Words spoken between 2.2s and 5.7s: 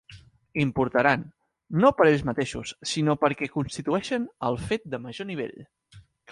mateixos, sinó perquè constitueixen el fet de major nivell.